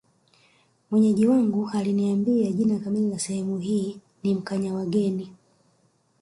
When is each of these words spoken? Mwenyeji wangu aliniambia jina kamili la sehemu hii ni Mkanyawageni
Mwenyeji 0.91 1.27
wangu 1.27 1.69
aliniambia 1.73 2.51
jina 2.51 2.79
kamili 2.79 3.09
la 3.09 3.19
sehemu 3.19 3.57
hii 3.59 3.99
ni 4.23 4.35
Mkanyawageni 4.35 5.31